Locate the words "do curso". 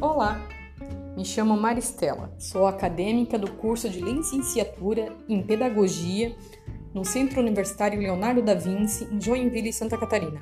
3.38-3.86